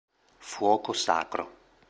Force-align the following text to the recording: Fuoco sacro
Fuoco 0.39 0.93
sacro 0.93 1.45